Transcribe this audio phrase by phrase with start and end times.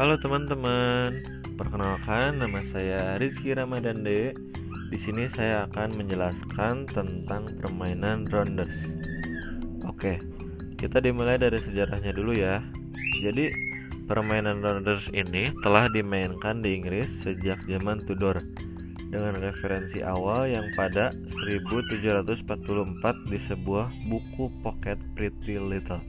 [0.00, 1.20] Halo teman-teman,
[1.60, 4.32] perkenalkan nama saya Rizky Ramadande.
[4.88, 8.72] Di sini saya akan menjelaskan tentang permainan rounders.
[9.84, 10.16] Oke,
[10.80, 12.64] kita dimulai dari sejarahnya dulu ya.
[13.20, 13.52] Jadi,
[14.08, 18.40] permainan rounders ini telah dimainkan di Inggris sejak zaman Tudor
[19.12, 22.48] dengan referensi awal yang pada 1744
[23.28, 26.00] di sebuah buku pocket Pretty Little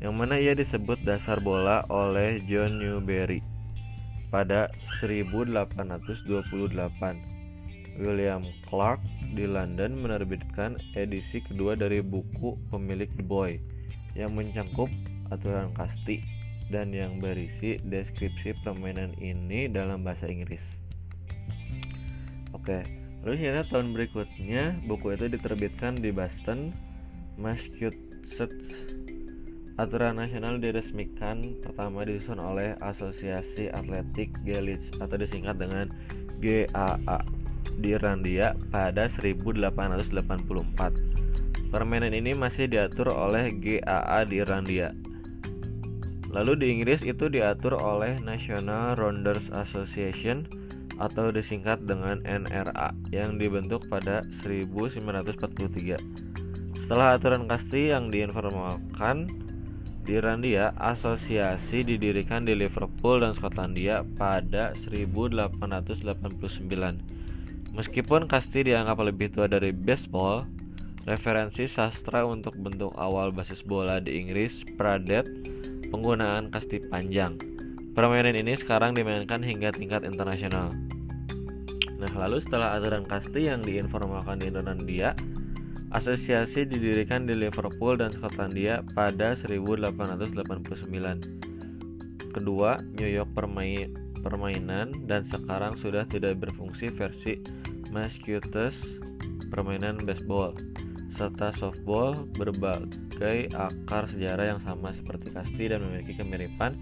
[0.00, 3.44] yang mana ia disebut dasar bola oleh John Newbery
[4.32, 4.72] pada
[5.04, 8.00] 1828.
[8.00, 9.04] William Clark
[9.36, 13.60] di London menerbitkan edisi kedua dari buku pemilik The Boy
[14.16, 14.88] yang mencangkup
[15.28, 16.24] aturan kasti
[16.72, 20.64] dan yang berisi deskripsi permainan ini dalam bahasa Inggris.
[22.56, 22.80] Oke,
[23.20, 26.72] lalu ternyata tahun berikutnya buku itu diterbitkan di Boston,
[27.36, 28.99] Massachusetts
[29.80, 35.88] Aturan nasional diresmikan pertama disusun oleh Asosiasi Atletik Gaelic atau disingkat dengan
[36.36, 37.24] GAA
[37.80, 41.72] di Irlandia pada 1884.
[41.72, 44.92] Permainan ini masih diatur oleh GAA di Irlandia.
[46.28, 50.44] Lalu di Inggris itu diatur oleh National Rounders Association
[51.00, 55.96] atau disingkat dengan NRA yang dibentuk pada 1943.
[56.84, 59.48] Setelah aturan kasti yang diinformalkan
[60.04, 67.20] di Irlandia, asosiasi didirikan di Liverpool dan Skotlandia pada 1889.
[67.70, 70.42] Meskipun kasti dianggap lebih tua dari baseball,
[71.06, 75.24] referensi sastra untuk bentuk awal basis bola di Inggris pradet
[75.88, 77.38] penggunaan kasti panjang.
[77.94, 80.70] Permainan ini sekarang dimainkan hingga tingkat internasional.
[82.00, 85.12] Nah, lalu setelah aturan kasti yang diinformalkan di Irlandia,
[85.90, 92.30] Asosiasi didirikan di Liverpool dan Skotlandia pada 1889.
[92.30, 93.90] Kedua, New York permain
[94.22, 97.42] permainan dan sekarang sudah tidak berfungsi versi
[97.90, 98.78] Massachusetts
[99.50, 100.54] permainan baseball
[101.18, 106.78] serta softball berbagai akar sejarah yang sama seperti kasti dan memiliki kemiripan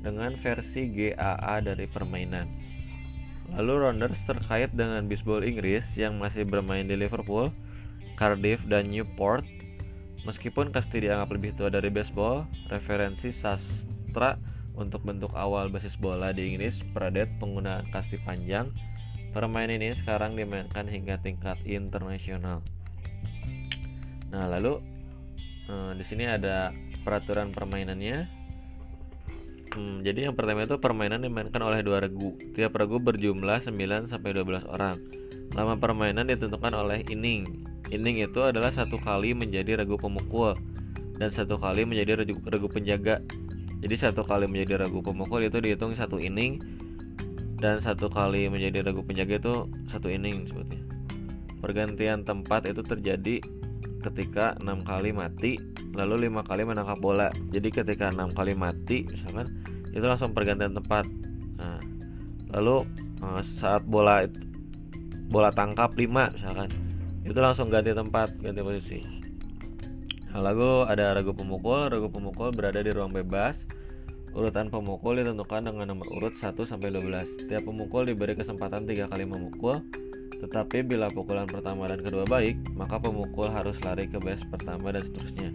[0.00, 2.48] dengan versi GAA dari permainan.
[3.52, 7.52] Lalu Rounders terkait dengan baseball Inggris yang masih bermain di Liverpool
[8.16, 9.44] Cardiff, dan Newport.
[10.26, 14.34] Meskipun kasti dianggap lebih tua dari baseball, referensi sastra
[14.74, 18.74] untuk bentuk awal basis bola di Inggris pradet penggunaan kasti panjang.
[19.30, 22.64] Permainan ini sekarang dimainkan hingga tingkat internasional.
[24.32, 24.80] Nah, lalu
[25.68, 26.72] eh, di sini ada
[27.04, 28.26] peraturan permainannya.
[29.76, 32.32] Hmm, jadi yang pertama itu permainan dimainkan oleh dua regu.
[32.56, 34.96] Tiap regu berjumlah 9 sampai 12 orang.
[35.52, 40.58] Lama permainan ditentukan oleh inning Inning itu adalah satu kali menjadi regu pemukul
[41.16, 43.22] dan satu kali menjadi regu, regu penjaga.
[43.80, 46.58] Jadi satu kali menjadi regu pemukul itu dihitung satu inning
[47.62, 49.54] dan satu kali menjadi regu penjaga itu
[49.88, 50.82] satu inning sebutnya.
[51.62, 53.38] Pergantian tempat itu terjadi
[54.02, 55.58] ketika enam kali mati
[55.94, 57.30] lalu lima kali menangkap bola.
[57.54, 59.46] Jadi ketika enam kali mati misalkan
[59.94, 61.06] itu langsung pergantian tempat.
[61.56, 61.80] Nah,
[62.52, 62.84] lalu
[63.22, 64.26] eh, saat bola
[65.26, 66.06] bola tangkap 5
[66.38, 66.70] misalkan
[67.26, 68.98] itu langsung ganti tempat ganti posisi.
[70.30, 73.58] Nah, lagu ada ragu pemukul ragu pemukul berada di ruang bebas.
[74.36, 79.26] Urutan pemukul ditentukan dengan nomor urut 1 sampai 12 setiap pemukul diberi kesempatan tiga kali
[79.26, 79.82] memukul.
[80.36, 85.08] Tetapi bila pukulan pertama dan kedua baik maka pemukul harus lari ke base pertama dan
[85.08, 85.50] seterusnya.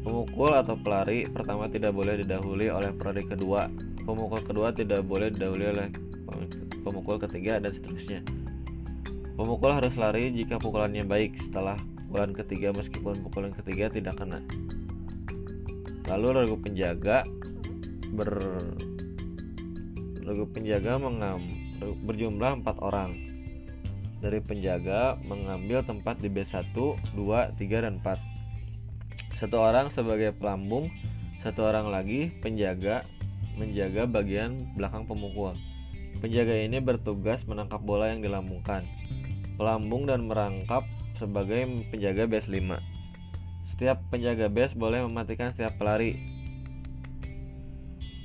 [0.00, 3.68] Pemukul atau pelari pertama tidak boleh didahului oleh pelari kedua,
[4.06, 5.88] pemukul kedua tidak boleh didahului oleh
[6.86, 8.39] pemukul ketiga dan seterusnya.
[9.40, 14.44] Pemukul harus lari jika pukulannya baik setelah pukulan ketiga meskipun pukulan ketiga tidak kena.
[16.12, 17.24] Lalu regu penjaga
[18.12, 18.36] ber
[20.20, 21.40] regu penjaga mengam
[21.80, 23.16] berjumlah empat orang.
[24.20, 29.40] Dari penjaga mengambil tempat di B1, 2, 3, dan 4.
[29.40, 30.92] Satu orang sebagai pelambung,
[31.40, 33.08] satu orang lagi penjaga
[33.56, 35.56] menjaga bagian belakang pemukul.
[36.20, 38.84] Penjaga ini bertugas menangkap bola yang dilambungkan
[39.60, 40.88] pelambung dan merangkap
[41.20, 42.80] sebagai penjaga base 5.
[43.76, 46.16] Setiap penjaga base boleh mematikan setiap pelari.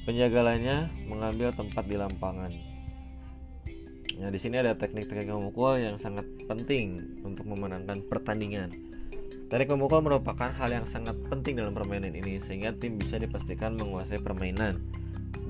[0.08, 2.56] Penjaga lainnya mengambil tempat di lampangan.
[4.16, 8.72] Nah, di sini ada teknik-teknik memukul yang sangat penting untuk memenangkan pertandingan.
[9.52, 14.24] Teknik memukul merupakan hal yang sangat penting dalam permainan ini sehingga tim bisa dipastikan menguasai
[14.24, 14.80] permainan.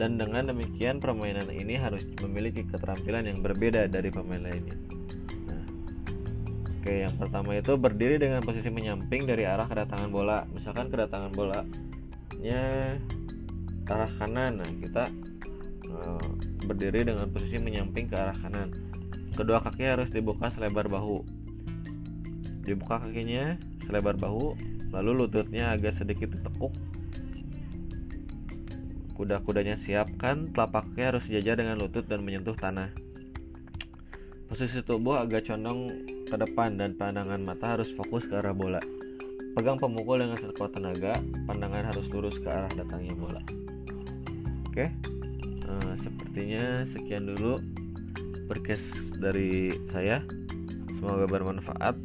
[0.01, 4.94] Dan dengan demikian permainan ini harus memiliki keterampilan yang berbeda dari pemain lainnya.
[6.85, 10.45] Oke, yang pertama itu berdiri dengan posisi menyamping dari arah kedatangan bola.
[10.53, 12.61] Misalkan kedatangan bolanya
[13.89, 14.61] arah kanan.
[14.61, 15.09] Nah kita
[15.89, 16.29] uh,
[16.69, 18.69] berdiri dengan posisi menyamping ke arah kanan.
[19.33, 21.25] Kedua kaki harus dibuka selebar bahu.
[22.69, 23.57] Dibuka kakinya
[23.89, 24.53] selebar bahu
[24.93, 26.69] lalu lututnya agak sedikit ditekuk
[29.17, 32.93] kuda-kudanya siapkan telapaknya harus sejajar dengan lutut dan menyentuh tanah.
[34.45, 38.81] Posisi tubuh agak condong ke depan dan pandangan mata harus fokus ke arah bola
[39.55, 43.41] pegang pemukul dengan sekuat tenaga pandangan harus lurus ke arah datangnya bola
[44.67, 44.85] oke
[45.69, 47.61] uh, sepertinya sekian dulu
[48.51, 48.81] berkes
[49.21, 50.21] dari saya
[50.99, 51.95] semoga bermanfaat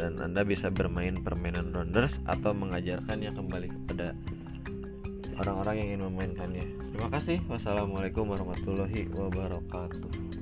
[0.00, 4.16] dan Anda bisa bermain permainan rounders atau mengajarkannya kembali kepada
[5.40, 6.64] orang-orang yang ingin memainkannya.
[6.92, 7.38] Terima kasih.
[7.48, 10.39] Wassalamualaikum warahmatullahi wabarakatuh.